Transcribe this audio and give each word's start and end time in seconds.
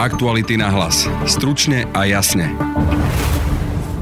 Aktuality 0.00 0.56
na 0.56 0.72
hlas. 0.72 1.04
Stručne 1.28 1.84
a 1.92 2.08
jasne. 2.08 2.48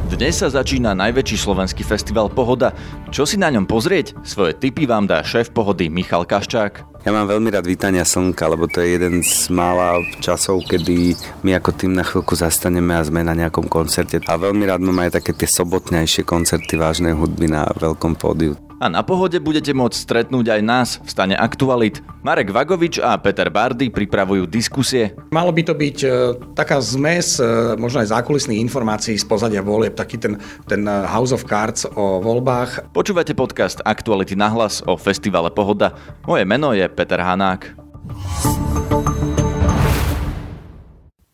Dnes 0.06 0.38
sa 0.38 0.46
začína 0.46 0.94
najväčší 0.94 1.34
slovenský 1.34 1.82
festival 1.82 2.30
Pohoda. 2.30 2.70
Čo 3.10 3.26
si 3.26 3.34
na 3.34 3.50
ňom 3.50 3.66
pozrieť? 3.66 4.14
Svoje 4.22 4.54
tipy 4.54 4.86
vám 4.86 5.10
dá 5.10 5.26
šéf 5.26 5.50
Pohody 5.50 5.90
Michal 5.90 6.22
Kaščák. 6.22 7.02
Ja 7.02 7.10
mám 7.10 7.26
veľmi 7.26 7.50
rád 7.50 7.66
vítania 7.66 8.06
slnka, 8.06 8.46
lebo 8.46 8.70
to 8.70 8.78
je 8.78 8.94
jeden 8.94 9.26
z 9.26 9.50
mála 9.50 9.98
časov, 10.22 10.70
kedy 10.70 11.18
my 11.42 11.58
ako 11.58 11.74
tým 11.74 11.98
na 11.98 12.06
chvíľku 12.06 12.38
zastaneme 12.38 12.94
a 12.94 13.02
sme 13.02 13.26
na 13.26 13.34
nejakom 13.34 13.66
koncerte. 13.66 14.22
A 14.30 14.38
veľmi 14.38 14.70
rád 14.70 14.86
mám 14.86 15.02
aj 15.02 15.18
také 15.18 15.34
tie 15.34 15.50
sobotnejšie 15.50 16.22
koncerty 16.22 16.78
vážnej 16.78 17.18
hudby 17.18 17.50
na 17.50 17.66
veľkom 17.74 18.14
pódiu. 18.14 18.54
A 18.78 18.86
na 18.86 19.02
pohode 19.02 19.34
budete 19.42 19.74
môcť 19.74 19.98
stretnúť 19.98 20.54
aj 20.54 20.60
nás 20.62 20.88
v 21.02 21.08
stane 21.10 21.34
Aktualit. 21.34 21.98
Marek 22.22 22.54
Vagovič 22.54 23.02
a 23.02 23.18
Peter 23.18 23.50
Bardy 23.50 23.90
pripravujú 23.90 24.46
diskusie. 24.46 25.18
Malo 25.34 25.50
by 25.50 25.62
to 25.66 25.74
byť 25.74 25.98
e, 26.06 26.08
taká 26.54 26.78
zmes, 26.78 27.42
e, 27.42 27.74
možno 27.74 28.06
aj 28.06 28.14
zákulisných 28.14 28.62
informácií 28.62 29.18
z 29.18 29.26
pozadia 29.26 29.66
volieb, 29.66 29.98
taký 29.98 30.22
ten, 30.22 30.38
ten 30.70 30.86
e, 30.86 30.94
House 31.10 31.34
of 31.34 31.42
Cards 31.50 31.90
o 31.90 32.22
voľbách. 32.22 32.94
Počúvate 32.94 33.34
podcast 33.34 33.82
Aktuality 33.82 34.38
na 34.38 34.46
hlas 34.46 34.78
o 34.86 34.94
festivale 34.94 35.50
Pohoda. 35.50 35.98
Moje 36.22 36.46
meno 36.46 36.70
je 36.70 36.86
Peter 36.86 37.18
Hanák. 37.18 37.74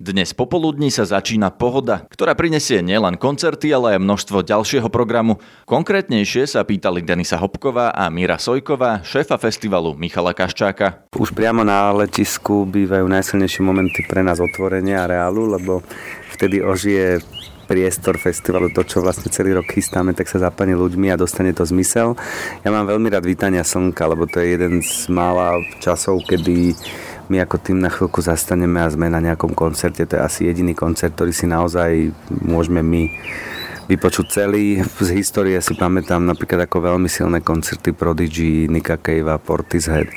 Dnes 0.05 0.37
popoludní 0.37 0.93
sa 0.93 1.09
začína 1.09 1.49
pohoda, 1.49 2.05
ktorá 2.13 2.37
prinesie 2.37 2.85
nielen 2.85 3.17
koncerty, 3.17 3.73
ale 3.73 3.97
aj 3.97 4.05
množstvo 4.05 4.45
ďalšieho 4.45 4.93
programu. 4.93 5.41
Konkrétnejšie 5.65 6.45
sa 6.45 6.61
pýtali 6.61 7.01
Denisa 7.01 7.41
Hopková 7.41 7.89
a 7.89 8.13
Míra 8.13 8.37
Sojková, 8.37 9.01
šéfa 9.01 9.41
festivalu 9.41 9.97
Michala 9.97 10.37
Kaščáka. 10.37 11.09
Už 11.17 11.33
priamo 11.33 11.65
na 11.65 11.89
letisku 11.97 12.69
bývajú 12.69 13.09
najsilnejšie 13.09 13.65
momenty 13.65 14.05
pre 14.05 14.21
nás 14.21 14.45
otvorenia 14.45 15.09
areálu, 15.09 15.57
lebo 15.57 15.81
vtedy 16.37 16.61
ožije 16.61 17.25
priestor 17.65 18.21
festivalu, 18.21 18.69
to, 18.77 18.85
čo 18.85 19.01
vlastne 19.01 19.33
celý 19.33 19.57
rok 19.57 19.73
chystáme, 19.73 20.13
tak 20.13 20.29
sa 20.29 20.37
zapadne 20.37 20.77
ľuďmi 20.77 21.09
a 21.09 21.17
dostane 21.17 21.57
to 21.57 21.65
zmysel. 21.65 22.13
Ja 22.61 22.69
mám 22.69 22.85
veľmi 22.85 23.09
rád 23.09 23.25
vítania 23.25 23.65
slnka, 23.65 24.05
lebo 24.05 24.29
to 24.29 24.45
je 24.45 24.53
jeden 24.53 24.85
z 24.85 25.09
mála 25.09 25.65
časov, 25.81 26.29
kedy 26.29 26.77
my 27.29 27.41
ako 27.45 27.57
tým 27.61 27.79
na 27.81 27.89
chvíľku 27.89 28.21
zastaneme 28.21 28.85
a 28.85 28.93
sme 28.93 29.09
na 29.09 29.21
nejakom 29.21 29.57
koncerte. 29.57 30.05
To 30.05 30.17
je 30.17 30.23
asi 30.23 30.41
jediný 30.49 30.77
koncert, 30.77 31.17
ktorý 31.17 31.33
si 31.33 31.49
naozaj 31.49 32.13
môžeme 32.29 32.85
my 32.85 33.09
vypočuť 33.89 34.27
celý. 34.33 34.81
Z 35.01 35.13
histórie 35.13 35.57
si 35.61 35.77
pamätám 35.77 36.25
napríklad 36.25 36.65
ako 36.65 36.95
veľmi 36.95 37.09
silné 37.09 37.45
koncerty 37.45 37.93
Prodigy, 37.93 38.69
Nika 38.69 38.97
Cave 39.01 39.29
a 39.29 39.41
Portishead. 39.41 40.09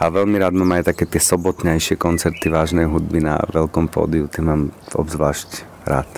A 0.00 0.08
veľmi 0.12 0.36
rád 0.40 0.56
mám 0.56 0.76
aj 0.76 0.92
také 0.92 1.08
tie 1.08 1.20
sobotnejšie 1.20 1.96
koncerty 1.96 2.52
vážnej 2.52 2.88
hudby 2.88 3.24
na 3.24 3.40
veľkom 3.48 3.88
pódiu. 3.88 4.28
Tie 4.28 4.44
mám 4.44 4.72
obzvlášť 4.92 5.64
rád. 5.88 6.08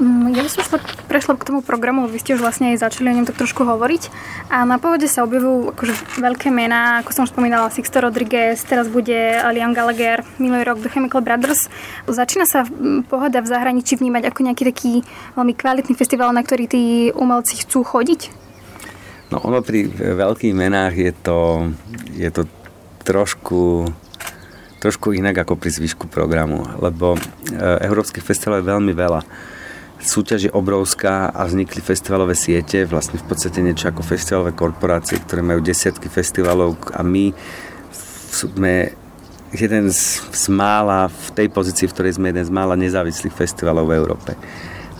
Mm, 0.00 0.32
ja 0.32 0.40
by 0.40 0.48
som 0.48 0.64
prešla 1.10 1.36
k 1.36 1.46
tomu 1.52 1.60
programu, 1.60 2.08
vy 2.08 2.16
ste 2.16 2.32
už 2.32 2.40
vlastne 2.40 2.72
aj 2.72 2.80
začali 2.80 3.12
o 3.12 3.16
ňom 3.20 3.28
tak 3.28 3.36
trošku 3.36 3.60
hovoriť. 3.66 4.08
A 4.48 4.64
na 4.64 4.80
povode 4.80 5.04
sa 5.04 5.20
objavujú 5.26 5.76
akože 5.76 5.94
veľké 6.16 6.48
mená, 6.48 7.04
ako 7.04 7.10
som 7.12 7.22
už 7.28 7.36
spomínala, 7.36 7.68
Sixto 7.68 8.00
Rodriguez, 8.00 8.64
teraz 8.64 8.88
bude 8.88 9.36
Liam 9.52 9.76
Gallagher, 9.76 10.24
minulý 10.40 10.64
rok 10.64 10.80
The 10.80 10.88
Chemical 10.88 11.20
Brothers. 11.20 11.68
Začína 12.08 12.48
sa 12.48 12.64
pohoda 13.12 13.44
v 13.44 13.50
zahraničí 13.52 14.00
vnímať 14.00 14.32
ako 14.32 14.40
nejaký 14.48 14.64
taký 14.72 14.92
veľmi 15.36 15.54
kvalitný 15.54 15.92
festival, 15.92 16.32
na 16.32 16.40
ktorý 16.40 16.64
tí 16.64 16.82
umelci 17.12 17.60
chcú 17.60 17.84
chodiť? 17.84 18.32
No 19.28 19.44
ono 19.44 19.64
pri 19.64 19.88
veľkých 19.92 20.52
menách 20.56 20.94
je 20.96 21.12
to, 21.12 21.38
je 22.16 22.28
to 22.28 22.44
trošku 23.04 23.88
trošku 24.82 25.14
inak 25.14 25.46
ako 25.46 25.54
pri 25.54 25.70
zvyšku 25.70 26.10
programu, 26.10 26.66
lebo 26.82 27.14
e, 27.14 27.18
Európskych 27.86 28.26
festivalov 28.26 28.66
je 28.66 28.70
veľmi 28.74 28.90
veľa 28.90 29.20
súťaž 30.02 30.50
je 30.50 30.52
obrovská 30.52 31.30
a 31.30 31.46
vznikli 31.46 31.78
festivalové 31.78 32.34
siete, 32.34 32.84
vlastne 32.84 33.22
v 33.22 33.26
podstate 33.26 33.62
niečo 33.62 33.88
ako 33.88 34.02
festivalové 34.02 34.52
korporácie, 34.52 35.22
ktoré 35.22 35.40
majú 35.40 35.62
desiatky 35.62 36.10
festivalov 36.10 36.76
a 36.90 37.06
my 37.06 37.30
sme 38.32 38.90
jeden 39.52 39.92
z, 39.92 40.24
z 40.32 40.44
mála, 40.48 41.06
v 41.06 41.28
tej 41.36 41.48
pozícii, 41.52 41.86
v 41.86 41.94
ktorej 41.94 42.16
sme 42.16 42.32
jeden 42.32 42.44
z 42.44 42.52
mála 42.52 42.74
nezávislých 42.74 43.36
festivalov 43.36 43.86
v 43.86 43.96
Európe. 44.00 44.32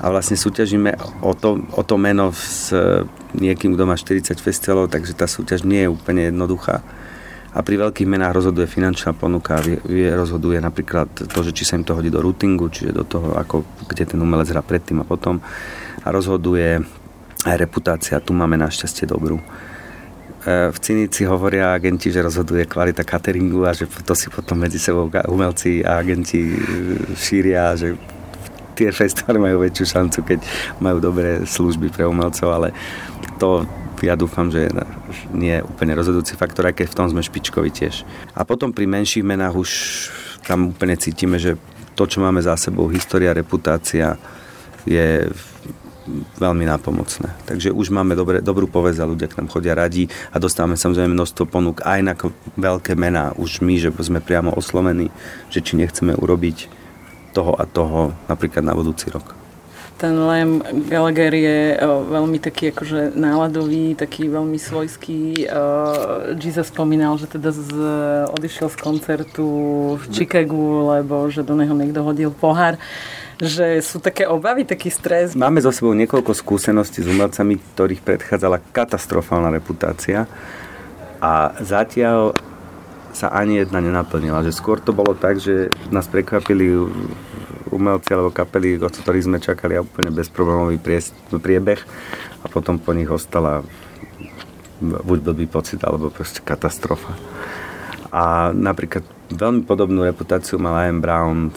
A 0.02 0.10
vlastne 0.10 0.34
súťažíme 0.34 0.98
o 1.22 1.32
to, 1.32 1.62
o 1.72 1.82
to 1.86 1.94
meno 1.94 2.34
s 2.34 2.74
niekým, 3.32 3.78
kto 3.78 3.84
má 3.86 3.94
40 3.96 4.34
festivalov, 4.38 4.90
takže 4.90 5.16
tá 5.16 5.30
súťaž 5.30 5.64
nie 5.64 5.86
je 5.86 5.92
úplne 5.92 6.28
jednoduchá 6.28 6.82
a 7.52 7.60
pri 7.60 7.76
veľkých 7.84 8.08
menách 8.08 8.40
rozhoduje 8.40 8.64
finančná 8.64 9.12
ponuka, 9.12 9.60
vie, 9.60 10.08
rozhoduje 10.08 10.56
napríklad 10.56 11.12
to, 11.12 11.38
že 11.44 11.52
či 11.52 11.68
sa 11.68 11.76
im 11.76 11.84
to 11.84 11.92
hodí 11.92 12.08
do 12.08 12.24
routingu, 12.24 12.72
čiže 12.72 12.96
do 12.96 13.04
toho, 13.04 13.36
ako, 13.36 13.68
kde 13.92 14.08
ten 14.08 14.20
umelec 14.20 14.48
hrá 14.48 14.64
predtým 14.64 15.04
a 15.04 15.08
potom 15.08 15.36
a 16.00 16.08
rozhoduje 16.08 16.80
aj 17.44 17.56
reputácia, 17.60 18.24
tu 18.24 18.32
máme 18.32 18.56
našťastie 18.56 19.04
dobrú. 19.04 19.36
E, 19.36 19.44
v 20.72 20.78
Cinici 20.80 21.28
hovoria 21.28 21.76
agenti, 21.76 22.08
že 22.08 22.24
rozhoduje 22.24 22.64
kvalita 22.64 23.04
cateringu 23.04 23.68
a 23.68 23.76
že 23.76 23.84
to 23.84 24.16
si 24.16 24.32
potom 24.32 24.56
medzi 24.56 24.80
sebou 24.80 25.12
umelci 25.28 25.84
a 25.84 26.00
agenti 26.00 26.56
e, 26.56 26.58
šíria, 27.12 27.76
že 27.76 28.00
tie 28.72 28.88
festivaly 28.88 29.36
majú 29.36 29.60
väčšiu 29.60 29.84
šancu, 29.84 30.18
keď 30.24 30.38
majú 30.80 31.04
dobré 31.04 31.44
služby 31.44 31.92
pre 31.92 32.08
umelcov, 32.08 32.48
ale 32.48 32.72
to 33.36 33.68
ja 34.02 34.18
dúfam, 34.18 34.50
že 34.50 34.66
nie 35.30 35.58
je 35.58 35.66
úplne 35.66 35.94
rozhodujúci 35.94 36.34
faktor, 36.34 36.68
aj 36.68 36.82
keď 36.82 36.86
v 36.90 36.96
tom 36.98 37.06
sme 37.06 37.22
špičkovi 37.22 37.70
tiež. 37.70 38.02
A 38.34 38.42
potom 38.42 38.74
pri 38.74 38.90
menších 38.90 39.22
menách 39.22 39.54
už 39.54 39.70
tam 40.42 40.74
úplne 40.74 40.98
cítime, 40.98 41.38
že 41.38 41.54
to, 41.94 42.04
čo 42.10 42.18
máme 42.18 42.42
za 42.42 42.58
sebou, 42.58 42.90
história, 42.90 43.30
reputácia, 43.30 44.18
je 44.82 45.30
veľmi 46.42 46.66
nápomocné. 46.66 47.30
Takže 47.46 47.70
už 47.70 47.94
máme 47.94 48.18
dobre, 48.18 48.42
dobrú 48.42 48.66
povesť 48.66 48.98
a 48.98 49.10
ľudia 49.10 49.30
k 49.30 49.38
nám 49.38 49.54
chodia 49.54 49.78
radi 49.78 50.10
a 50.34 50.42
dostávame 50.42 50.74
samozrejme 50.74 51.14
množstvo 51.14 51.46
ponúk 51.46 51.86
aj 51.86 52.00
na 52.02 52.14
veľké 52.58 52.98
mená, 52.98 53.30
už 53.38 53.62
my, 53.62 53.78
že 53.78 53.94
sme 54.02 54.18
priamo 54.18 54.50
oslovení, 54.50 55.14
že 55.46 55.62
či 55.62 55.78
nechceme 55.78 56.18
urobiť 56.18 56.66
toho 57.30 57.54
a 57.54 57.64
toho 57.70 58.10
napríklad 58.26 58.66
na 58.66 58.74
budúci 58.74 59.14
rok 59.14 59.41
ten 60.02 60.18
Lem 60.18 60.58
Gallagher 60.90 61.30
je 61.30 61.78
uh, 61.78 62.02
veľmi 62.02 62.42
taký 62.42 62.74
akože 62.74 63.14
náladový, 63.14 63.94
taký 63.94 64.26
veľmi 64.26 64.58
svojský. 64.58 65.46
Uh, 65.46 66.34
Jesus 66.34 66.74
spomínal, 66.74 67.14
že 67.22 67.30
teda 67.30 67.54
z, 67.54 67.70
odišiel 68.34 68.66
z 68.66 68.76
koncertu 68.82 69.46
v 70.02 70.04
Chicagu, 70.10 70.90
lebo 70.98 71.30
že 71.30 71.46
do 71.46 71.54
neho 71.54 71.70
niekto 71.78 72.02
hodil 72.02 72.34
pohár 72.34 72.74
že 73.42 73.82
sú 73.82 73.98
také 73.98 74.22
obavy, 74.22 74.62
taký 74.62 74.86
stres. 74.86 75.34
Máme 75.34 75.58
za 75.58 75.74
sebou 75.74 75.98
niekoľko 75.98 76.30
skúseností 76.30 77.02
s 77.02 77.10
umelcami, 77.10 77.58
ktorých 77.58 77.98
predchádzala 78.06 78.62
katastrofálna 78.70 79.50
reputácia 79.50 80.30
a 81.18 81.50
zatiaľ 81.58 82.38
sa 83.10 83.34
ani 83.34 83.66
jedna 83.66 83.82
nenaplnila. 83.82 84.46
Že 84.46 84.52
skôr 84.54 84.78
to 84.78 84.94
bolo 84.94 85.18
tak, 85.18 85.42
že 85.42 85.74
nás 85.90 86.06
prekvapili 86.06 86.70
umelci 87.72 88.12
alebo 88.12 88.28
kapely, 88.28 88.76
od 88.76 88.92
ktorých 88.92 89.26
sme 89.26 89.38
čakali 89.40 89.80
úplne 89.80 90.12
bezproblémový 90.12 90.76
priebeh 91.32 91.80
a 92.42 92.46
potom 92.46 92.76
po 92.76 92.92
nich 92.92 93.08
ostala 93.08 93.64
buď 94.82 95.18
blbý 95.30 95.46
pocit, 95.46 95.78
alebo 95.86 96.10
proste 96.10 96.42
katastrofa. 96.42 97.14
A 98.12 98.52
napríklad 98.52 99.06
veľmi 99.32 99.64
podobnú 99.64 100.04
reputáciu 100.04 100.60
mal 100.60 100.84
Ian 100.84 101.00
Brown, 101.00 101.54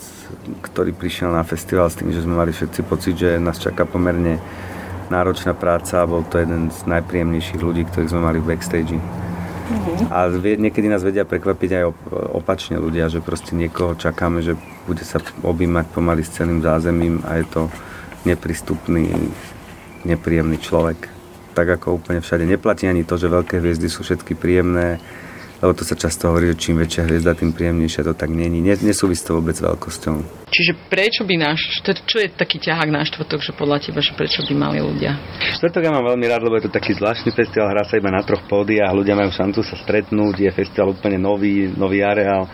ktorý 0.61 0.95
prišiel 0.95 1.33
na 1.33 1.43
festival 1.43 1.89
s 1.89 1.99
tým, 1.99 2.13
že 2.13 2.23
sme 2.23 2.37
mali 2.37 2.55
všetci 2.55 2.79
pocit, 2.85 3.17
že 3.17 3.41
nás 3.41 3.59
čaká 3.59 3.83
pomerne 3.83 4.39
náročná 5.09 5.57
práca 5.57 6.01
a 6.01 6.09
bol 6.09 6.23
to 6.25 6.37
jeden 6.37 6.69
z 6.71 6.85
najpríjemnejších 6.85 7.61
ľudí, 7.61 7.89
ktorých 7.89 8.13
sme 8.13 8.21
mali 8.23 8.37
v 8.39 8.55
backstage. 8.55 8.95
Uh-huh. 9.65 10.13
A 10.13 10.29
niekedy 10.37 10.85
nás 10.85 11.01
vedia 11.01 11.25
prekvapiť 11.25 11.69
aj 11.73 11.83
opačne 12.37 12.77
ľudia, 12.77 13.09
že 13.09 13.25
proste 13.25 13.57
niekoho 13.57 13.97
čakáme, 13.97 14.45
že 14.45 14.53
bude 14.85 15.01
sa 15.01 15.17
objímať 15.41 15.89
pomaly 15.89 16.21
s 16.21 16.37
celým 16.37 16.61
zázemím 16.61 17.25
a 17.25 17.41
je 17.41 17.45
to 17.49 17.61
neprístupný, 18.29 19.09
nepríjemný 20.05 20.61
človek. 20.61 21.09
Tak 21.57 21.81
ako 21.81 21.97
úplne 21.97 22.21
všade. 22.21 22.45
Neplatí 22.45 22.85
ani 22.85 23.07
to, 23.07 23.17
že 23.17 23.31
veľké 23.31 23.57
hviezdy 23.57 23.89
sú 23.89 24.05
všetky 24.05 24.37
príjemné, 24.37 25.01
lebo 25.63 25.71
to 25.71 25.87
sa 25.87 25.95
často 25.95 26.27
hovorí, 26.27 26.51
že 26.51 26.59
čím 26.59 26.81
väčšia 26.83 27.07
hviezda, 27.07 27.37
tým 27.37 27.55
príjemnejšia 27.55 28.07
to 28.07 28.13
tak 28.15 28.31
není. 28.31 28.59
Nesúvisí 28.63 29.23
to 29.23 29.39
vôbec 29.39 29.55
veľkosťou. 29.55 30.45
Čiže 30.45 30.87
prečo 30.87 31.25
by 31.25 31.35
náš, 31.41 31.81
čo 31.83 32.17
je 32.21 32.31
taký 32.31 32.61
ťahák 32.61 32.87
na 32.87 33.03
štvrtok, 33.03 33.41
že 33.41 33.51
podľa 33.57 33.81
teba, 33.81 33.99
že 33.99 34.15
prečo 34.15 34.45
by 34.45 34.53
mali 34.55 34.79
ľudia? 34.79 35.17
Štvrtok 35.59 35.83
ja 35.83 35.91
mám 35.91 36.05
veľmi 36.15 36.25
rád, 36.29 36.47
lebo 36.47 36.55
je 36.61 36.69
to 36.69 36.71
taký 36.71 36.95
zvláštny 36.95 37.33
festival, 37.33 37.73
hrá 37.73 37.83
sa 37.83 37.97
iba 37.99 38.13
na 38.13 38.23
troch 38.23 38.45
pódiach, 38.47 38.93
ľudia 38.93 39.17
majú 39.17 39.33
šancu 39.33 39.65
sa 39.65 39.75
stretnúť, 39.79 40.47
je 40.47 40.51
festival 40.53 40.95
úplne 40.95 41.19
nový, 41.19 41.67
nový 41.75 42.05
areál. 42.05 42.47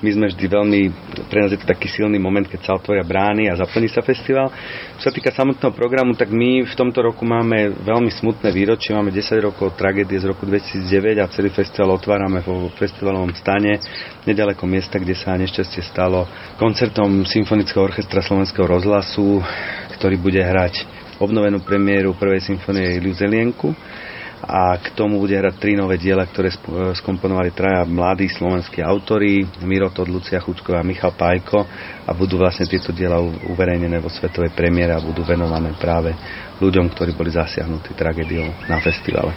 My 0.00 0.10
sme 0.16 0.32
vždy 0.32 0.46
veľmi, 0.48 0.80
pre 1.28 1.44
nás 1.44 1.52
je 1.52 1.60
to 1.60 1.68
taký 1.68 1.84
silný 1.84 2.16
moment, 2.16 2.48
keď 2.48 2.60
sa 2.64 2.72
otvoria 2.80 3.04
brány 3.04 3.52
a 3.52 3.60
zaplní 3.60 3.92
sa 3.92 4.00
festival. 4.00 4.48
Čo 4.96 5.08
sa 5.08 5.12
týka 5.12 5.28
samotného 5.28 5.76
programu, 5.76 6.16
tak 6.16 6.32
my 6.32 6.64
v 6.64 6.74
tomto 6.74 7.04
roku 7.04 7.28
máme 7.28 7.76
veľmi 7.84 8.08
smutné 8.08 8.48
výročie, 8.48 8.96
máme 8.96 9.12
10 9.12 9.44
rokov 9.44 9.76
tragédie 9.76 10.16
z 10.16 10.32
roku 10.32 10.48
2009 10.48 11.20
a 11.20 11.28
celý 11.28 11.52
festival 11.52 12.00
otvárame 12.00 12.40
vo 12.40 12.72
festivalovom 12.80 13.36
stane, 13.36 13.76
nedaleko 14.24 14.64
miesta, 14.64 14.96
kde 14.96 15.12
sa 15.12 15.36
nešťastie 15.36 15.84
stalo 15.84 16.24
koncertom 16.56 17.28
Symfonického 17.28 17.84
orchestra 17.84 18.24
Slovenského 18.24 18.64
rozhlasu, 18.64 19.44
ktorý 20.00 20.16
bude 20.16 20.40
hrať 20.40 20.88
obnovenú 21.20 21.60
premiéru 21.60 22.16
prvej 22.16 22.40
symfónie 22.40 22.96
Ľuzelienku 23.04 23.76
a 24.40 24.72
k 24.80 24.96
tomu 24.96 25.20
bude 25.20 25.36
hrať 25.36 25.60
tri 25.60 25.76
nové 25.76 26.00
diela, 26.00 26.24
ktoré 26.24 26.48
skomponovali 26.96 27.52
traja 27.52 27.84
mladí 27.84 28.24
slovenskí 28.32 28.80
autori, 28.80 29.44
Miro 29.60 29.92
Tod, 29.92 30.08
Lucia 30.08 30.40
Chučková 30.40 30.80
a 30.80 30.86
Michal 30.86 31.12
Pajko 31.12 31.60
a 32.08 32.10
budú 32.16 32.40
vlastne 32.40 32.64
tieto 32.64 32.88
diela 32.88 33.20
uverejnené 33.20 34.00
vo 34.00 34.08
svetovej 34.08 34.56
premiére 34.56 34.96
a 34.96 35.04
budú 35.04 35.20
venované 35.28 35.76
práve 35.76 36.16
ľuďom, 36.56 36.88
ktorí 36.88 37.12
boli 37.12 37.28
zasiahnutí 37.28 37.92
tragédiou 37.92 38.48
na 38.64 38.80
festivale. 38.80 39.36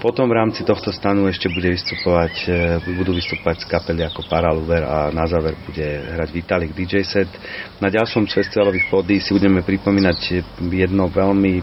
Potom 0.00 0.32
v 0.32 0.40
rámci 0.40 0.64
tohto 0.64 0.88
stanu 0.96 1.28
ešte 1.28 1.52
bude 1.52 1.68
vystupovať, 1.76 2.34
e, 2.48 2.80
budú 2.96 3.12
vystupovať 3.12 3.56
z 3.60 3.68
kapely 3.68 4.00
ako 4.08 4.24
Paraluver 4.32 4.80
a 4.80 5.12
na 5.12 5.28
záver 5.28 5.52
bude 5.60 5.84
hrať 5.84 6.28
Vitalik 6.32 6.72
DJ 6.72 7.04
set. 7.04 7.28
Na 7.84 7.92
ďalšom 7.92 8.24
z 8.24 8.40
festivalových 8.40 8.88
pódy 8.88 9.20
si 9.20 9.36
budeme 9.36 9.60
pripomínať 9.60 10.40
jedno 10.72 11.12
veľmi 11.12 11.60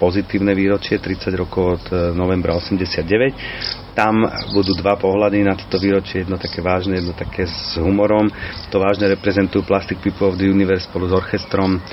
pozitívne 0.00 0.56
výročie, 0.56 0.96
30 0.96 1.36
rokov 1.36 1.64
od 1.76 1.84
e, 1.92 2.16
novembra 2.16 2.56
89. 2.56 3.92
Tam 3.92 4.16
budú 4.56 4.72
dva 4.80 4.96
pohľady 4.96 5.44
na 5.44 5.52
toto 5.52 5.76
výročie, 5.76 6.24
jedno 6.24 6.40
také 6.40 6.64
vážne, 6.64 7.04
jedno 7.04 7.12
také 7.12 7.44
s 7.44 7.76
humorom. 7.76 8.32
To 8.72 8.80
vážne 8.80 9.12
reprezentujú 9.12 9.60
Plastic 9.60 10.00
People 10.00 10.32
of 10.32 10.40
the 10.40 10.48
Universe 10.48 10.88
spolu 10.88 11.04
s 11.04 11.12
orchestrom 11.12 11.84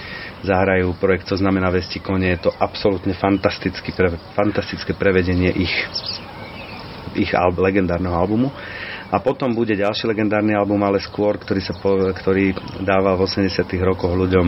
zahrajú 0.42 0.98
projekt, 0.98 1.30
co 1.30 1.38
znamená 1.38 1.70
Vesti 1.70 2.00
kone. 2.02 2.34
Je 2.34 2.50
to 2.50 2.52
absolútne 2.60 3.14
fantastické, 3.14 3.94
pre, 3.94 4.14
fantastické 4.34 4.94
prevedenie 4.94 5.54
ich, 5.54 5.74
ich 7.16 7.32
al- 7.34 7.56
legendárneho 7.56 8.14
albumu. 8.14 8.50
A 9.12 9.20
potom 9.20 9.52
bude 9.52 9.76
ďalší 9.76 10.08
legendárny 10.08 10.56
album, 10.56 10.80
ale 10.88 11.04
skôr, 11.04 11.36
ktorý, 11.36 11.60
sa 11.60 11.76
po, 11.76 12.00
ktorý 12.16 12.56
dával 12.80 13.20
v 13.20 13.28
80 13.28 13.60
rokoch 13.84 14.16
ľuďom 14.16 14.48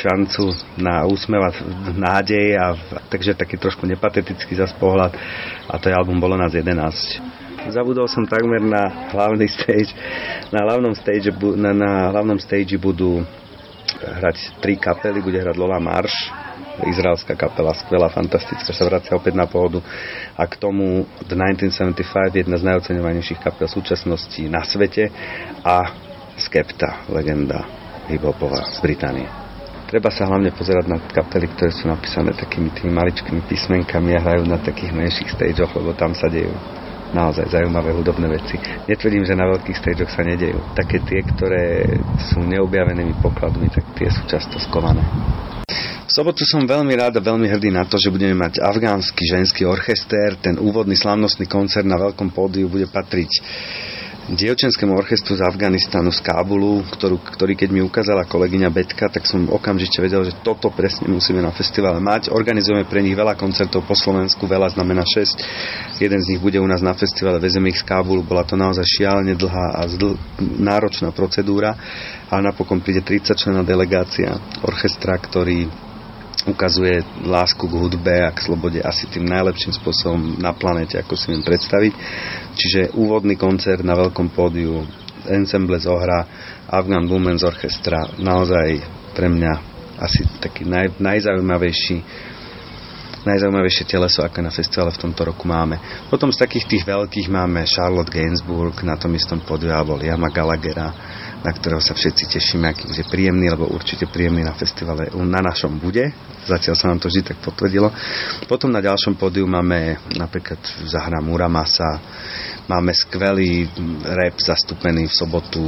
šancu 0.00 0.48
na 0.80 1.04
úsmev 1.04 1.44
a 1.44 1.52
nádej 1.92 2.56
a 2.56 2.72
takže 3.12 3.36
taký 3.36 3.60
trošku 3.60 3.84
nepatetický 3.84 4.56
zas 4.56 4.72
pohľad 4.72 5.12
a 5.68 5.76
to 5.76 5.92
je 5.92 5.94
album 5.96 6.16
Bolo 6.16 6.40
nás 6.40 6.56
11 6.56 6.72
zabudol 7.70 8.10
som 8.10 8.26
takmer 8.26 8.58
na 8.58 8.90
hlavný 9.14 9.46
stage. 9.46 9.94
Na 10.50 10.66
hlavnom 10.66 10.96
stage, 10.98 11.30
na, 11.54 11.70
na 11.70 11.92
hlavnom 12.10 12.34
stage 12.40 12.74
budú 12.74 13.22
hrať 14.00 14.62
tri 14.62 14.80
kapely, 14.80 15.20
bude 15.20 15.36
hrať 15.36 15.56
Lola 15.58 15.82
Marš, 15.82 16.32
izraelská 16.88 17.36
kapela, 17.36 17.76
skvelá, 17.76 18.08
fantastická, 18.08 18.72
sa 18.72 18.88
vracia 18.88 19.12
opäť 19.12 19.36
na 19.36 19.44
pôdu 19.44 19.84
a 20.36 20.42
k 20.48 20.56
tomu 20.56 21.04
The 21.28 21.36
1975, 21.36 22.42
jedna 22.42 22.56
z 22.56 22.64
najoceňovanejších 22.64 23.40
kapel 23.40 23.68
súčasnosti 23.68 24.42
na 24.48 24.64
svete 24.64 25.12
a 25.62 25.92
Skepta, 26.32 27.04
legenda 27.12 27.68
hiphopová 28.08 28.64
z 28.72 28.80
Británie. 28.80 29.28
Treba 29.84 30.08
sa 30.08 30.24
hlavne 30.24 30.48
pozerať 30.56 30.88
na 30.88 30.96
kapely, 30.96 31.52
ktoré 31.52 31.68
sú 31.68 31.84
napísané 31.84 32.32
takými 32.32 32.72
tými 32.72 32.88
maličkými 32.88 33.44
písmenkami 33.44 34.16
a 34.16 34.24
hrajú 34.24 34.48
na 34.48 34.56
takých 34.56 34.96
menších 34.96 35.36
stageoch, 35.36 35.76
lebo 35.76 35.92
tam 35.92 36.16
sa 36.16 36.32
dejú 36.32 36.81
naozaj 37.12 37.52
zaujímavé 37.52 37.92
hudobné 37.92 38.28
veci. 38.28 38.56
Netvrdím, 38.88 39.24
že 39.24 39.38
na 39.38 39.48
veľkých 39.52 39.78
stageoch 39.78 40.12
sa 40.12 40.24
nedejú. 40.24 40.58
Také 40.72 41.00
tie, 41.04 41.20
ktoré 41.22 41.86
sú 42.32 42.42
neobjavenými 42.44 43.20
pokladmi, 43.20 43.68
tak 43.68 43.84
tie 43.96 44.08
sú 44.08 44.24
často 44.28 44.56
skované. 44.60 45.04
V 46.02 46.10
sobotu 46.10 46.44
som 46.44 46.68
veľmi 46.68 46.92
rád 46.92 47.22
a 47.22 47.24
veľmi 47.24 47.48
hrdý 47.48 47.72
na 47.72 47.88
to, 47.88 47.96
že 47.96 48.12
budeme 48.12 48.36
mať 48.36 48.60
afgánsky 48.60 49.22
ženský 49.24 49.64
orchester. 49.64 50.36
Ten 50.36 50.60
úvodný 50.60 50.98
slávnostný 50.98 51.48
koncert 51.48 51.88
na 51.88 51.96
veľkom 51.96 52.34
pódiu 52.34 52.68
bude 52.68 52.84
patriť 52.90 53.30
dievčenskému 54.32 54.96
orchestru 54.96 55.36
z 55.36 55.44
Afganistanu, 55.44 56.08
z 56.08 56.24
Kábulu, 56.24 56.80
ktorú, 56.88 57.20
ktorý 57.20 57.52
keď 57.52 57.68
mi 57.68 57.84
ukázala 57.84 58.24
kolegyňa 58.24 58.72
Betka, 58.72 59.12
tak 59.12 59.28
som 59.28 59.44
okamžite 59.52 60.00
vedel, 60.00 60.24
že 60.24 60.40
toto 60.40 60.72
presne 60.72 61.12
musíme 61.12 61.44
na 61.44 61.52
festivale 61.52 62.00
mať. 62.00 62.32
Organizujeme 62.32 62.88
pre 62.88 63.04
nich 63.04 63.12
veľa 63.12 63.36
koncertov 63.36 63.84
po 63.84 63.92
Slovensku, 63.92 64.48
veľa 64.48 64.72
znamená 64.72 65.04
6. 65.04 66.00
Jeden 66.00 66.20
z 66.24 66.28
nich 66.32 66.40
bude 66.40 66.56
u 66.56 66.66
nás 66.66 66.80
na 66.80 66.96
festivale, 66.96 67.36
vezeme 67.36 67.68
ich 67.68 67.80
z 67.80 67.84
Kábulu. 67.84 68.24
Bola 68.24 68.48
to 68.48 68.56
naozaj 68.56 68.88
šialene 68.88 69.36
dlhá 69.36 69.76
a 69.76 69.80
zdl- 69.84 70.16
náročná 70.40 71.12
procedúra, 71.12 71.76
ale 72.32 72.48
napokon 72.48 72.80
príde 72.80 73.04
30 73.04 73.36
člená 73.36 73.60
delegácia 73.60 74.32
orchestra, 74.64 75.20
ktorý 75.20 75.91
ukazuje 76.46 77.06
lásku 77.22 77.62
k 77.62 77.78
hudbe 77.78 78.26
a 78.26 78.34
k 78.34 78.42
slobode 78.42 78.82
asi 78.82 79.06
tým 79.06 79.26
najlepším 79.26 79.72
spôsobom 79.78 80.42
na 80.42 80.50
planete, 80.50 80.98
ako 80.98 81.14
si 81.14 81.30
viem 81.30 81.44
predstaviť. 81.44 81.92
Čiže 82.58 82.80
úvodný 82.98 83.38
koncert 83.38 83.86
na 83.86 83.94
veľkom 83.94 84.34
pódiu, 84.34 84.82
ensemble 85.30 85.78
zohra 85.78 86.26
Afghan 86.66 87.06
Women's 87.06 87.46
Orchestra, 87.46 88.10
naozaj 88.18 88.82
pre 89.14 89.30
mňa 89.30 89.52
asi 90.02 90.26
taký 90.42 90.66
naj, 90.66 90.98
najzaujímavejší 90.98 92.30
najzaujímavejšie 93.22 93.86
teleso, 93.86 94.26
aké 94.26 94.42
na 94.42 94.50
festivale 94.50 94.90
v 94.90 94.98
tomto 94.98 95.22
roku 95.22 95.46
máme. 95.46 95.78
Potom 96.10 96.34
z 96.34 96.42
takých 96.42 96.66
tých 96.66 96.82
veľkých 96.82 97.30
máme 97.30 97.62
Charlotte 97.70 98.10
Gainsbourg 98.10 98.74
na 98.82 98.98
tom 98.98 99.14
istom 99.14 99.38
pódiu, 99.38 99.70
alebo 99.70 99.94
Liama 99.94 100.26
Gallaghera, 100.26 100.90
na 101.42 101.50
ktorého 101.50 101.82
sa 101.82 101.94
všetci 101.94 102.30
tešíme, 102.30 102.70
aký 102.70 102.86
bude 102.86 103.02
príjemný, 103.06 103.50
lebo 103.50 103.66
určite 103.70 104.06
príjemný 104.06 104.46
na 104.46 104.54
festivale 104.54 105.10
na 105.26 105.42
našom 105.42 105.78
bude. 105.78 106.14
Zatiaľ 106.46 106.74
sa 106.78 106.88
nám 106.90 107.02
to 107.02 107.10
vždy 107.10 107.34
tak 107.34 107.38
potvrdilo. 107.42 107.90
Potom 108.46 108.70
na 108.70 108.82
ďalšom 108.82 109.18
pódiu 109.18 109.46
máme 109.46 109.98
napríklad 110.14 110.58
Zahra 110.86 111.18
Muramasa, 111.18 111.98
máme 112.70 112.94
skvelý 112.94 113.66
rap 114.06 114.38
zastúpený 114.38 115.10
v 115.10 115.14
sobotu, 115.14 115.62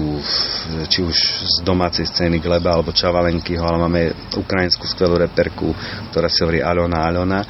či 0.87 1.03
už 1.03 1.17
z 1.43 1.57
domácej 1.67 2.07
scény 2.07 2.39
Gleba 2.39 2.75
alebo 2.79 2.95
Čavalenkyho, 2.95 3.63
ale 3.63 3.79
máme 3.83 4.01
ukrajinskú 4.39 4.87
skvelú 4.87 5.19
reperku, 5.19 5.75
ktorá 6.15 6.31
sa 6.31 6.47
hovorí 6.47 6.63
Alona 6.63 6.99
Alona, 7.11 7.41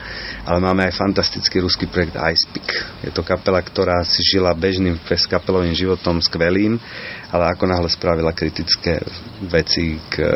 ale 0.48 0.58
máme 0.60 0.88
aj 0.88 0.96
fantastický 0.96 1.60
ruský 1.60 1.88
projekt 1.88 2.16
Icepick. 2.16 2.68
Je 3.04 3.12
to 3.12 3.20
kapela, 3.20 3.60
ktorá 3.60 4.00
si 4.04 4.24
žila 4.24 4.56
bežným 4.56 4.96
kapelovým 5.04 5.76
životom 5.76 6.20
skvelým, 6.24 6.80
ale 7.28 7.44
ako 7.52 7.64
náhle 7.68 7.88
spravila 7.90 8.32
kritické 8.32 9.02
veci 9.44 9.98
k 10.08 10.14
e, 10.20 10.26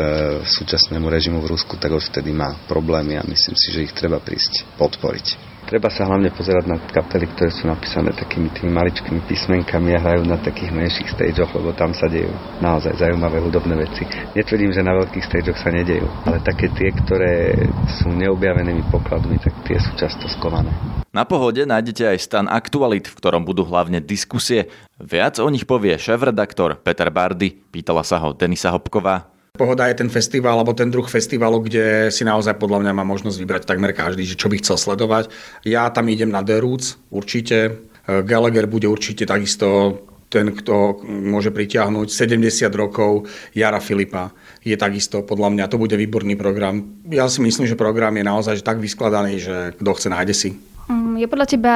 súčasnému 0.43 1.06
režimu 1.06 1.38
v 1.44 1.54
Rusku, 1.54 1.78
tak 1.78 1.94
už 1.94 2.11
vtedy 2.11 2.34
má 2.34 2.56
problémy 2.66 3.16
a 3.16 3.25
myslím 3.25 3.56
si, 3.56 3.69
že 3.72 3.84
ich 3.87 3.94
treba 3.94 4.19
prísť 4.19 4.66
podporiť. 4.76 5.48
Treba 5.69 5.93
sa 5.93 6.09
hlavne 6.09 6.32
pozerať 6.32 6.65
na 6.65 6.81
kapely, 6.81 7.29
ktoré 7.29 7.53
sú 7.53 7.69
napísané 7.69 8.17
takými 8.17 8.49
tými 8.56 8.73
maličkými 8.73 9.20
písmenkami 9.29 9.93
a 9.93 10.00
hrajú 10.00 10.25
na 10.25 10.41
takých 10.41 10.73
menších 10.73 11.12
stageoch, 11.12 11.53
lebo 11.61 11.76
tam 11.76 11.93
sa 11.93 12.09
dejú 12.09 12.32
naozaj 12.65 12.97
zaujímavé 12.97 13.37
hudobné 13.44 13.76
veci. 13.76 14.09
Netvrdím, 14.33 14.73
že 14.73 14.81
na 14.81 14.97
veľkých 14.97 15.28
stageoch 15.28 15.61
sa 15.61 15.69
nedejú, 15.69 16.09
ale 16.25 16.40
také 16.40 16.73
tie, 16.73 16.88
ktoré 16.88 17.52
sú 18.00 18.09
neobjavenými 18.16 18.88
pokladmi, 18.88 19.37
tak 19.45 19.52
tie 19.69 19.76
sú 19.76 19.92
často 20.00 20.25
skované. 20.33 20.73
Na 21.12 21.28
pohode 21.28 21.61
nájdete 21.61 22.16
aj 22.16 22.19
stan 22.25 22.47
aktualit, 22.49 23.04
v 23.04 23.19
ktorom 23.21 23.45
budú 23.45 23.69
hlavne 23.69 24.00
diskusie. 24.00 24.73
Viac 24.97 25.37
o 25.37 25.52
nich 25.52 25.69
povie 25.69 26.00
šéf-redaktor 26.00 26.81
Peter 26.81 27.12
Bardy, 27.12 27.52
pýtala 27.52 28.00
sa 28.09 28.16
ho 28.25 28.33
Denisa 28.33 28.73
Hopková. 28.73 29.38
Pohoda 29.57 29.88
je 29.88 29.99
ten 30.05 30.11
festival, 30.12 30.61
alebo 30.61 30.76
ten 30.76 30.93
druh 30.93 31.07
festivalu, 31.07 31.64
kde 31.64 32.14
si 32.14 32.23
naozaj 32.23 32.61
podľa 32.61 32.85
mňa 32.85 32.93
má 32.95 33.05
možnosť 33.07 33.38
vybrať 33.38 33.62
takmer 33.64 33.97
každý, 33.97 34.23
že 34.23 34.38
čo 34.38 34.50
by 34.50 34.61
chcel 34.61 34.76
sledovať. 34.76 35.33
Ja 35.64 35.88
tam 35.88 36.07
idem 36.11 36.31
na 36.31 36.45
The 36.45 36.62
Roots, 36.62 37.00
určite. 37.11 37.88
Gallagher 38.09 38.64
bude 38.64 38.88
určite 38.88 39.28
takisto 39.28 40.00
ten, 40.28 40.52
kto 40.52 41.00
môže 41.05 41.49
pritiahnuť 41.49 42.09
70 42.12 42.69
rokov 42.76 43.28
Jara 43.57 43.81
Filipa. 43.81 44.33
Je 44.61 44.76
takisto, 44.76 45.25
podľa 45.25 45.57
mňa, 45.57 45.64
to 45.73 45.81
bude 45.81 45.97
výborný 45.97 46.37
program. 46.37 47.00
Ja 47.09 47.28
si 47.33 47.40
myslím, 47.40 47.64
že 47.64 47.81
program 47.81 48.12
je 48.17 48.25
naozaj 48.28 48.61
tak 48.61 48.76
vyskladaný, 48.76 49.40
že 49.40 49.57
kto 49.81 49.90
chce, 49.97 50.09
nájde 50.12 50.35
si. 50.37 50.50
Mm, 50.88 51.25
je 51.25 51.26
podľa 51.28 51.47
teba 51.49 51.75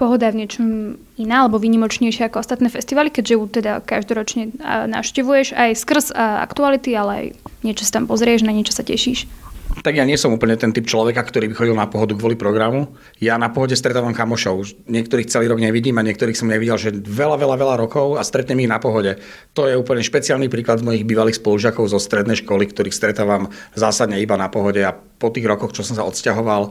pohoda 0.00 0.32
v 0.32 0.40
niečom 0.40 0.96
iná 1.20 1.44
alebo 1.44 1.60
výnimočnejšia 1.60 2.32
ako 2.32 2.40
ostatné 2.40 2.72
festivaly, 2.72 3.12
keďže 3.12 3.36
ju 3.36 3.44
teda 3.52 3.84
každoročne 3.84 4.56
navštevuješ 4.88 5.52
aj 5.52 5.70
skrz 5.76 6.16
aktuality, 6.16 6.96
ale 6.96 7.12
aj 7.12 7.26
niečo 7.60 7.84
sa 7.84 8.00
tam 8.00 8.08
pozrieš, 8.08 8.40
na 8.40 8.56
niečo 8.56 8.72
sa 8.72 8.80
tešíš? 8.80 9.28
Tak 9.80 9.94
ja 9.96 10.04
nie 10.04 10.18
som 10.18 10.34
úplne 10.34 10.58
ten 10.58 10.74
typ 10.74 10.84
človeka, 10.84 11.22
ktorý 11.22 11.50
by 11.50 11.54
chodil 11.54 11.76
na 11.78 11.86
pohodu 11.86 12.12
kvôli 12.12 12.34
programu. 12.34 12.92
Ja 13.22 13.38
na 13.38 13.48
pohode 13.48 13.78
stretávam 13.78 14.12
kamošov. 14.12 14.86
Niektorých 14.90 15.30
celý 15.30 15.46
rok 15.48 15.62
nevidím 15.62 15.96
a 15.96 16.06
niektorých 16.06 16.36
som 16.36 16.50
nevidel, 16.50 16.76
že 16.76 16.90
veľa, 16.92 17.38
veľa, 17.40 17.56
veľa 17.56 17.74
rokov 17.80 18.18
a 18.18 18.22
stretnem 18.26 18.66
ich 18.66 18.70
na 18.70 18.82
pohode. 18.82 19.16
To 19.54 19.70
je 19.70 19.78
úplne 19.78 20.04
špeciálny 20.04 20.50
príklad 20.50 20.82
mojich 20.84 21.06
bývalých 21.06 21.38
spolužiakov 21.38 21.86
zo 21.88 22.02
strednej 22.02 22.42
školy, 22.42 22.68
ktorých 22.68 22.94
stretávam 22.94 23.48
zásadne 23.78 24.18
iba 24.18 24.34
na 24.34 24.50
pohode 24.50 24.82
a 24.82 24.92
po 25.20 25.28
tých 25.28 25.44
rokoch, 25.44 25.76
čo 25.76 25.84
som 25.84 26.00
sa 26.00 26.08
odsťahoval 26.08 26.62
e, 26.64 26.70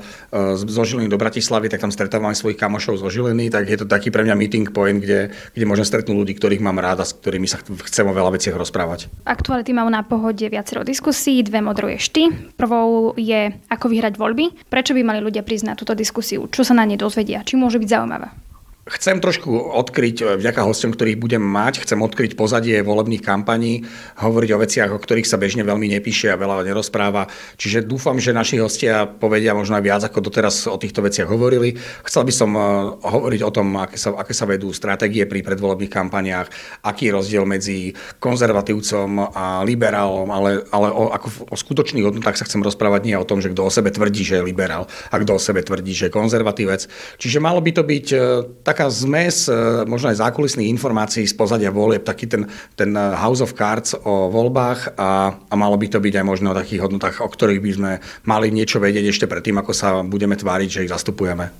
zo 0.57 0.81
Žiliny 0.81 1.05
do 1.05 1.21
Bratislavy, 1.21 1.69
tak 1.69 1.85
tam 1.85 1.93
stretávam 1.93 2.33
svojich 2.33 2.57
kamošov 2.57 2.97
zo 2.97 3.05
Žiliny, 3.05 3.53
tak 3.53 3.69
je 3.69 3.77
to 3.77 3.85
taký 3.85 4.09
pre 4.09 4.25
mňa 4.25 4.33
meeting 4.33 4.65
point, 4.73 4.97
kde, 4.97 5.29
kde 5.53 5.65
môžem 5.69 5.85
stretnúť 5.85 6.17
ľudí, 6.17 6.33
ktorých 6.33 6.65
mám 6.65 6.81
rád 6.81 7.05
a 7.05 7.05
s 7.05 7.13
ktorými 7.13 7.45
sa 7.45 7.61
chcem 7.61 8.09
o 8.09 8.13
veľa 8.13 8.33
veciach 8.33 8.57
rozprávať. 8.57 9.05
Aktuality 9.29 9.69
mám 9.69 9.93
na 9.93 10.01
pohode 10.01 10.41
viacero 10.49 10.81
diskusí, 10.81 11.45
dve 11.45 11.61
modruješ 11.61 12.09
ty. 12.09 12.33
Prvou 12.57 12.88
je 13.15 13.53
ako 13.69 13.85
vyhrať 13.87 14.17
voľby. 14.17 14.67
Prečo 14.67 14.95
by 14.95 15.01
mali 15.05 15.19
ľudia 15.21 15.45
prísť 15.45 15.65
na 15.69 15.73
túto 15.77 15.93
diskusiu? 15.93 16.49
Čo 16.49 16.65
sa 16.65 16.73
na 16.73 16.83
nej 16.85 16.99
dozvedia? 16.99 17.45
Či 17.45 17.55
môže 17.59 17.77
byť 17.77 17.89
zaujímavé? 17.89 18.48
Chcem 18.89 19.21
trošku 19.21 19.53
odkryť, 19.53 20.17
e, 20.17 20.25
vďaka 20.41 20.65
hostom, 20.65 20.89
ktorých 20.89 21.21
budem 21.21 21.45
mať, 21.45 21.85
chcem 21.85 22.01
odkryť 22.01 22.33
pozadie 22.33 22.81
volebných 22.81 23.21
kampaní, 23.21 23.85
hovoriť 24.17 24.49
o 24.57 24.61
veciach, 24.65 24.89
o 24.89 24.97
ktorých 24.97 25.29
sa 25.29 25.37
bežne 25.37 25.61
veľmi 25.61 25.85
nepíše 25.93 26.33
a 26.33 26.39
veľa 26.41 26.65
nerozpráva. 26.65 27.29
Čiže 27.61 27.85
dúfam, 27.85 28.17
že 28.17 28.33
naši 28.33 28.57
hostia 28.57 29.05
povedia 29.05 29.53
možno 29.53 29.77
aj 29.77 29.85
viac, 29.85 30.01
ako 30.09 30.25
doteraz 30.25 30.65
o 30.65 30.81
týchto 30.81 31.05
veciach 31.05 31.29
hovorili. 31.29 31.77
Chcel 32.01 32.25
by 32.25 32.33
som 32.33 32.49
e, 32.57 32.61
hovoriť 32.97 33.41
o 33.45 33.51
tom, 33.53 33.77
aké 33.77 34.01
sa, 34.01 34.17
aké 34.17 34.33
sa 34.33 34.49
vedú 34.49 34.73
stratégie 34.73 35.29
pri 35.29 35.45
predvolebných 35.45 35.93
kampaniách, 35.93 36.47
aký 36.81 37.13
je 37.13 37.15
rozdiel 37.15 37.45
medzi 37.45 37.93
konzervatívcom 38.17 39.37
a 39.37 39.61
liberálom, 39.61 40.33
ale, 40.33 40.65
ale 40.73 40.89
o, 40.89 41.13
ako 41.13 41.53
o 41.53 41.55
skutočných 41.55 42.05
hodnotách 42.09 42.41
sa 42.41 42.47
chcem 42.49 42.65
rozprávať 42.65 43.05
nie 43.05 43.13
o 43.13 43.27
tom, 43.27 43.37
že 43.37 43.53
kto 43.53 43.69
o 43.69 43.71
sebe 43.71 43.93
tvrdí, 43.93 44.25
že 44.25 44.41
je 44.41 44.47
liberál 44.49 44.89
a 45.13 45.15
kto 45.21 45.37
o 45.37 45.41
sebe 45.41 45.61
tvrdí, 45.61 45.93
že 45.93 46.09
je 46.09 46.15
konzervatívec. 46.17 46.89
Čiže 47.21 47.37
malo 47.37 47.61
by 47.61 47.71
to 47.77 47.83
byť 47.85 48.07
e, 48.09 48.17
tak 48.65 48.78
taká 48.79 48.95
zmes 48.95 49.51
e, 49.51 49.83
možno 49.83 50.07
aj 50.07 50.23
zákulisných 50.23 50.71
informácií 50.71 51.27
z 51.27 51.35
pozadia 51.35 51.67
volieb, 51.67 52.07
taký 52.07 52.31
ten, 52.31 52.47
ten 52.79 52.95
House 52.95 53.43
of 53.43 53.51
Cards 53.51 53.91
o 53.91 54.31
voľbách 54.31 54.95
a, 54.95 55.35
a 55.35 55.53
malo 55.59 55.75
by 55.75 55.91
to 55.91 55.99
byť 55.99 56.15
aj 56.15 56.23
možno 56.23 56.55
o 56.55 56.59
takých 56.63 56.87
hodnotách, 56.87 57.19
o 57.19 57.27
ktorých 57.27 57.59
by 57.59 57.71
sme 57.75 57.91
mali 58.23 58.55
niečo 58.55 58.79
vedieť 58.79 59.11
ešte 59.11 59.27
predtým, 59.27 59.59
ako 59.59 59.75
sa 59.75 59.99
budeme 60.07 60.39
tváriť, 60.39 60.69
že 60.71 60.83
ich 60.87 60.93
zastupujeme. 60.95 61.51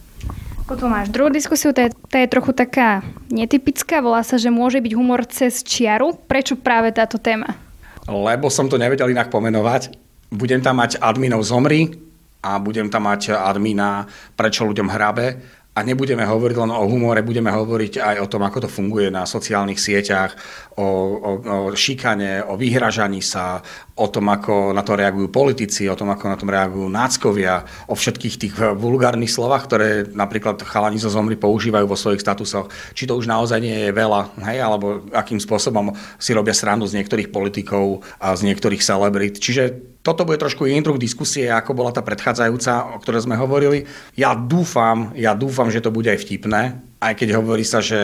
Potom 0.63 0.95
máš 0.95 1.11
druhú 1.11 1.27
diskusiu, 1.27 1.75
tá 1.75 1.91
je, 1.91 1.91
tá 2.07 2.23
je 2.23 2.31
trochu 2.31 2.55
taká 2.55 3.03
netypická, 3.27 3.99
volá 3.99 4.23
sa, 4.23 4.39
že 4.39 4.47
môže 4.47 4.79
byť 4.79 4.93
humor 4.95 5.27
cez 5.27 5.59
čiaru. 5.59 6.15
Prečo 6.23 6.55
práve 6.55 6.95
táto 6.95 7.19
téma? 7.19 7.51
Lebo 8.07 8.47
som 8.47 8.71
to 8.71 8.79
nevedel 8.79 9.11
inak 9.11 9.27
pomenovať. 9.27 9.91
Budem 10.31 10.63
tam 10.63 10.79
mať 10.79 11.03
adminov 11.03 11.43
zomri 11.43 11.99
a 12.39 12.55
budem 12.63 12.87
tam 12.87 13.11
mať 13.11 13.35
admina 13.35 14.07
prečo 14.39 14.63
ľuďom 14.63 14.87
hrabe 14.87 15.58
a 15.79 15.87
nebudeme 15.87 16.27
hovoriť 16.27 16.57
len 16.59 16.71
o 16.75 16.83
humore, 16.91 17.23
budeme 17.23 17.47
hovoriť 17.55 18.03
aj 18.03 18.15
o 18.19 18.27
tom, 18.27 18.43
ako 18.43 18.67
to 18.67 18.69
funguje 18.69 19.07
na 19.07 19.23
sociálnych 19.23 19.79
sieťach, 19.79 20.35
o, 20.75 20.83
o, 20.83 21.31
o 21.39 21.57
šikane, 21.71 22.43
o 22.43 22.59
vyhražaní 22.59 23.23
sa, 23.23 23.63
o 23.95 24.07
tom, 24.11 24.27
ako 24.27 24.75
na 24.75 24.83
to 24.83 24.99
reagujú 24.99 25.31
politici, 25.31 25.87
o 25.87 25.95
tom, 25.95 26.11
ako 26.11 26.25
na 26.27 26.35
tom 26.35 26.51
reagujú 26.51 26.91
náckovia, 26.91 27.63
o 27.87 27.95
všetkých 27.95 28.35
tých 28.35 28.53
vulgárnych 28.75 29.31
slovách, 29.31 29.71
ktoré 29.71 29.87
napríklad 30.11 30.59
chalani 30.67 30.99
zo 30.99 31.07
zomri 31.07 31.39
používajú 31.39 31.87
vo 31.87 31.95
svojich 31.95 32.19
statusoch. 32.19 32.67
Či 32.91 33.07
to 33.07 33.15
už 33.15 33.31
naozaj 33.31 33.63
nie 33.63 33.87
je 33.87 33.95
veľa, 33.95 34.35
hej, 34.51 34.59
alebo 34.59 35.07
akým 35.15 35.39
spôsobom 35.39 35.95
si 36.19 36.35
robia 36.35 36.51
srandu 36.51 36.83
z 36.91 36.99
niektorých 36.99 37.31
politikov 37.31 38.03
a 38.19 38.35
z 38.35 38.51
niektorých 38.51 38.83
celebrit. 38.83 39.39
Čiže 39.39 39.98
toto 40.09 40.25
bude 40.25 40.41
trošku 40.41 40.65
iný 40.65 40.81
druh 40.81 40.97
diskusie, 40.97 41.45
ako 41.53 41.77
bola 41.77 41.93
tá 41.93 42.01
predchádzajúca, 42.01 42.97
o 42.97 43.01
ktorej 43.05 43.29
sme 43.29 43.37
hovorili. 43.37 43.85
Ja 44.17 44.33
dúfam, 44.33 45.13
ja 45.13 45.37
dúfam, 45.37 45.69
že 45.69 45.85
to 45.85 45.93
bude 45.93 46.09
aj 46.09 46.25
vtipné, 46.25 46.81
aj 46.99 47.13
keď 47.15 47.37
hovorí 47.37 47.61
sa, 47.61 47.79
že 47.79 47.95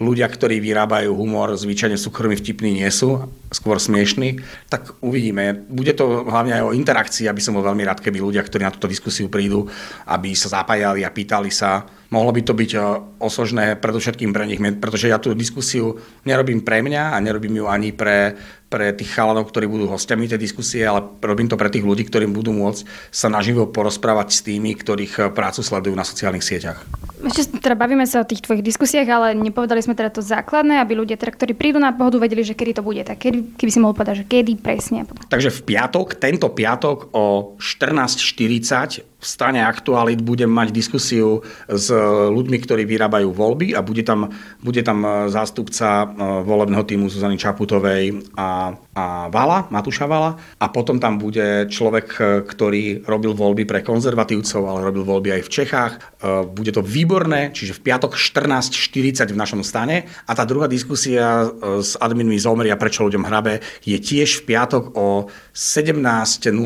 ľudia, 0.00 0.24
ktorí 0.24 0.62
vyrábajú 0.62 1.12
humor, 1.12 1.52
zvyčajne 1.58 1.98
súkromí 1.98 2.38
vtipní 2.38 2.80
nie 2.80 2.88
sú, 2.88 3.28
skôr 3.52 3.76
smiešní, 3.76 4.40
tak 4.70 4.94
uvidíme. 5.04 5.66
Bude 5.68 5.92
to 5.92 6.24
hlavne 6.24 6.56
aj 6.56 6.62
o 6.70 6.74
interakcii, 6.78 7.26
aby 7.26 7.42
som 7.42 7.58
bol 7.58 7.66
veľmi 7.66 7.82
rád, 7.82 7.98
keby 7.98 8.22
ľudia, 8.22 8.46
ktorí 8.46 8.64
na 8.64 8.72
túto 8.72 8.88
diskusiu 8.88 9.28
prídu, 9.28 9.66
aby 10.06 10.32
sa 10.32 10.62
zapájali 10.62 11.04
a 11.04 11.12
pýtali 11.12 11.52
sa. 11.52 11.84
Mohlo 12.10 12.32
by 12.32 12.42
to 12.46 12.54
byť 12.56 12.70
eh, 12.74 12.82
osožné 13.20 13.76
predovšetkým 13.76 14.32
pre 14.32 14.48
nich, 14.48 14.62
pretože 14.80 15.12
ja 15.12 15.20
tú 15.20 15.36
diskusiu 15.36 16.00
nerobím 16.24 16.64
pre 16.64 16.80
mňa 16.80 17.12
a 17.12 17.16
nerobím 17.20 17.60
ju 17.60 17.66
ani 17.68 17.92
pre, 17.92 18.40
pre 18.70 18.94
tých 18.94 19.10
chalanov, 19.10 19.50
ktorí 19.50 19.66
budú 19.66 19.90
hostiami 19.90 20.30
tej 20.30 20.38
diskusie, 20.38 20.86
ale 20.86 21.02
robím 21.18 21.50
to 21.50 21.58
pre 21.58 21.66
tých 21.66 21.82
ľudí, 21.82 22.06
ktorí 22.06 22.30
budú 22.30 22.54
môcť 22.54 22.86
sa 23.10 23.26
naživo 23.26 23.66
porozprávať 23.66 24.28
s 24.30 24.40
tými, 24.46 24.78
ktorých 24.78 25.14
eh, 25.18 25.22
prácu 25.34 25.66
sledujú 25.66 25.98
na 25.98 26.06
sociálnych 26.06 26.46
sieťach. 26.46 26.78
Ešte 27.20 27.60
teda 27.60 27.76
bavíme 27.76 28.06
sa 28.08 28.22
o 28.22 28.28
tých 28.30 28.46
tvojich 28.46 28.64
diskusiách, 28.64 29.08
ale 29.10 29.36
nepovedali 29.36 29.82
sme 29.84 29.98
teda 29.98 30.08
to 30.08 30.22
základné, 30.24 30.80
aby 30.80 30.96
ľudia, 30.96 31.20
teda, 31.20 31.36
ktorí 31.36 31.52
prídu 31.52 31.76
na 31.76 31.92
pohodu, 31.92 32.16
vedeli, 32.16 32.46
že 32.46 32.56
kedy 32.56 32.80
to 32.80 32.86
bude. 32.86 33.04
Tak 33.04 33.20
kedy, 33.20 33.60
keby 33.60 33.70
si 33.74 33.82
mohol 33.82 33.92
povedať, 33.92 34.24
že 34.24 34.30
kedy 34.30 34.56
presne. 34.62 35.04
Takže 35.28 35.52
v 35.52 35.60
piatok, 35.68 36.16
tento 36.16 36.48
piatok 36.48 37.12
o 37.12 37.58
14.40 37.60 39.09
v 39.20 39.26
strane 39.28 39.60
Aktualit 39.60 40.24
budem 40.24 40.48
mať 40.48 40.72
diskusiu 40.72 41.44
s 41.68 41.92
ľuďmi, 42.32 42.56
ktorí 42.64 42.88
vyrábajú 42.88 43.36
voľby 43.36 43.76
a 43.76 43.84
bude 43.84 44.00
tam, 44.00 44.32
bude 44.64 44.80
tam 44.80 45.28
zástupca 45.28 46.04
e, 46.04 46.06
volebného 46.40 46.84
týmu 46.88 47.12
Zuzany 47.12 47.36
Čaputovej 47.36 48.32
a, 48.40 48.72
a 48.96 49.04
Vala, 49.28 49.68
Matúša 49.68 50.08
Vala 50.08 50.40
a 50.56 50.66
potom 50.72 50.96
tam 50.96 51.20
bude 51.20 51.68
človek, 51.68 52.08
e, 52.16 52.20
ktorý 52.48 53.04
robil 53.04 53.36
voľby 53.36 53.68
pre 53.68 53.84
konzervatívcov, 53.84 54.64
ale 54.64 54.88
robil 54.88 55.04
voľby 55.04 55.36
aj 55.36 55.42
v 55.44 55.52
Čechách. 55.52 55.92
E, 55.92 56.00
bude 56.48 56.72
to 56.72 56.80
výborné, 56.80 57.52
čiže 57.52 57.76
v 57.76 57.92
piatok 57.92 58.16
14.40 58.16 59.28
v 59.28 59.36
našom 59.36 59.60
stane 59.60 60.08
a 60.24 60.32
tá 60.32 60.48
druhá 60.48 60.64
diskusia 60.64 61.44
s 61.60 62.00
adminmi 62.00 62.40
Zomria, 62.40 62.80
prečo 62.80 63.04
ľuďom 63.04 63.28
hrabe, 63.28 63.60
je 63.84 64.00
tiež 64.00 64.42
v 64.42 64.56
piatok 64.56 64.96
o 64.96 65.28
17.00 65.52 66.56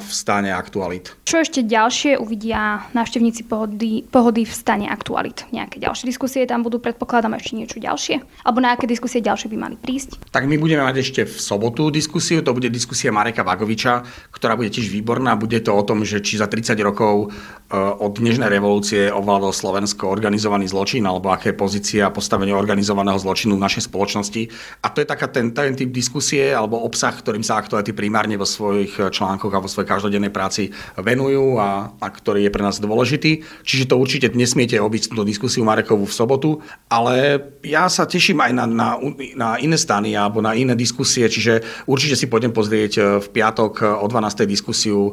v 0.00 0.10
stane 0.14 0.50
Aktualit. 0.54 1.12
Čo 1.28 1.44
ešte 1.44 1.60
ďalšie 1.60 1.97
ďalšie 1.98 2.22
uvidia 2.22 2.86
návštevníci 2.94 3.50
pohody, 3.50 4.06
pohody 4.06 4.46
v 4.46 4.54
stane 4.54 4.86
aktualit. 4.86 5.50
Nejaké 5.50 5.82
ďalšie 5.82 6.06
diskusie 6.06 6.46
tam 6.46 6.62
budú, 6.62 6.78
predpokladám 6.78 7.34
ešte 7.34 7.58
niečo 7.58 7.82
ďalšie? 7.82 8.22
Alebo 8.46 8.62
na 8.62 8.78
aké 8.78 8.86
diskusie 8.86 9.18
ďalšie 9.18 9.50
by 9.50 9.58
mali 9.58 9.74
prísť? 9.74 10.30
Tak 10.30 10.46
my 10.46 10.62
budeme 10.62 10.86
mať 10.86 11.02
ešte 11.02 11.26
v 11.26 11.34
sobotu 11.34 11.90
diskusiu, 11.90 12.46
to 12.46 12.54
bude 12.54 12.70
diskusia 12.70 13.10
Mareka 13.10 13.42
Vagoviča, 13.42 14.06
ktorá 14.30 14.54
bude 14.54 14.70
tiež 14.70 14.94
výborná. 14.94 15.34
Bude 15.34 15.58
to 15.58 15.74
o 15.74 15.82
tom, 15.82 16.06
že 16.06 16.22
či 16.22 16.38
za 16.38 16.46
30 16.46 16.78
rokov 16.86 17.34
eh, 17.34 17.74
od 17.74 18.14
dnešnej 18.14 18.46
revolúcie 18.46 19.10
ovládol 19.10 19.50
Slovensko 19.50 20.06
organizovaný 20.06 20.70
zločin, 20.70 21.02
alebo 21.02 21.34
aké 21.34 21.50
pozície 21.50 21.98
a 21.98 22.14
postavenie 22.14 22.54
organizovaného 22.54 23.18
zločinu 23.18 23.58
v 23.58 23.64
našej 23.66 23.90
spoločnosti. 23.90 24.46
A 24.86 24.94
to 24.94 25.02
je 25.02 25.06
taká 25.10 25.26
ten, 25.26 25.50
ten 25.50 25.74
typ 25.74 25.90
diskusie 25.90 26.54
alebo 26.54 26.78
obsah, 26.78 27.10
ktorým 27.10 27.42
sa 27.42 27.58
aktuality 27.58 27.90
primárne 27.90 28.38
vo 28.38 28.46
svojich 28.46 29.10
článkoch 29.10 29.50
a 29.50 29.58
vo 29.58 29.66
svojej 29.66 29.90
každodennej 29.90 30.30
práci 30.30 30.70
venujú 30.94 31.58
a 31.58 31.87
a 31.96 32.06
ktorý 32.12 32.44
je 32.44 32.52
pre 32.52 32.62
nás 32.64 32.76
dôležitý. 32.82 33.46
Čiže 33.64 33.88
to 33.88 34.00
určite 34.00 34.28
nesmiete 34.36 34.76
obísť 34.76 35.12
túto 35.14 35.24
diskusiu 35.24 35.64
Marekovú 35.64 36.04
v 36.04 36.16
sobotu, 36.16 36.50
ale 36.92 37.40
ja 37.64 37.88
sa 37.88 38.04
teším 38.04 38.44
aj 38.44 38.52
na, 38.52 38.64
na, 38.68 38.88
na 39.34 39.48
iné 39.56 39.76
stany 39.80 40.12
alebo 40.12 40.44
na 40.44 40.52
iné 40.52 40.76
diskusie, 40.76 41.24
čiže 41.28 41.64
určite 41.88 42.16
si 42.16 42.26
pôjdem 42.26 42.52
pozrieť 42.52 42.92
e, 42.98 43.00
v 43.22 43.26
piatok 43.28 43.72
e, 43.80 43.84
o 43.88 44.06
12. 44.06 44.44
diskusiu 44.48 45.12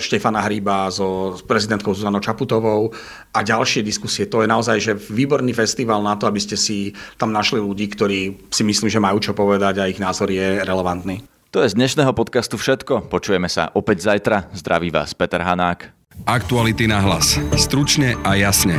Štefana 0.00 0.44
Hríba 0.44 0.88
so 0.92 1.36
prezidentkou 1.44 1.92
Zuzanou 1.92 2.20
Čaputovou 2.20 2.92
a 3.34 3.40
ďalšie 3.40 3.82
diskusie. 3.82 4.28
To 4.28 4.44
je 4.44 4.48
naozaj 4.48 4.76
že 4.80 4.92
výborný 4.96 5.52
festival 5.52 6.00
na 6.00 6.16
to, 6.16 6.28
aby 6.30 6.40
ste 6.40 6.54
si 6.54 6.92
tam 7.18 7.34
našli 7.34 7.60
ľudí, 7.60 7.90
ktorí 7.92 8.50
si 8.52 8.62
myslím, 8.62 8.88
že 8.88 9.02
majú 9.02 9.18
čo 9.18 9.32
povedať 9.32 9.82
a 9.82 9.90
ich 9.90 9.98
názor 9.98 10.30
je 10.30 10.62
relevantný. 10.62 11.39
To 11.50 11.66
je 11.66 11.74
z 11.74 11.82
dnešného 11.82 12.14
podcastu 12.14 12.54
všetko. 12.54 13.10
Počujeme 13.10 13.50
sa 13.50 13.74
opäť 13.74 14.06
zajtra. 14.06 14.54
Zdraví 14.54 14.94
vás 14.94 15.18
Peter 15.18 15.42
Hanák. 15.42 15.90
Aktuality 16.22 16.86
na 16.86 17.02
hlas. 17.02 17.42
Stručne 17.58 18.14
a 18.22 18.38
jasne. 18.38 18.78